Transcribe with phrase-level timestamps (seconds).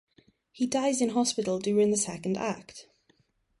[0.51, 2.87] He dies in hospital during the second act.